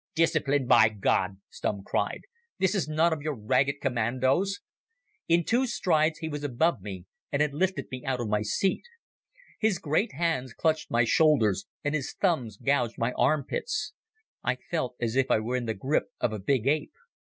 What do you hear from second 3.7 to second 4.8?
commandos."